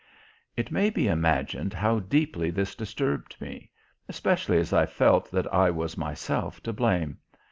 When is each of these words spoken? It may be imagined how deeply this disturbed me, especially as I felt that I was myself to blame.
It 0.57 0.71
may 0.71 0.89
be 0.89 1.07
imagined 1.07 1.73
how 1.75 1.99
deeply 1.99 2.49
this 2.49 2.73
disturbed 2.73 3.39
me, 3.39 3.69
especially 4.09 4.57
as 4.57 4.73
I 4.73 4.87
felt 4.87 5.29
that 5.29 5.53
I 5.53 5.69
was 5.69 5.95
myself 5.95 6.59
to 6.63 6.73
blame. 6.73 7.19